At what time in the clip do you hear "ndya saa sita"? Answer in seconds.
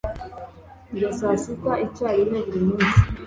0.91-1.71